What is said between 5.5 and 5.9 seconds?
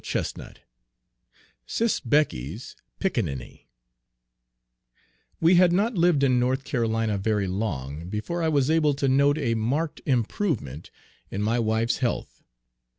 had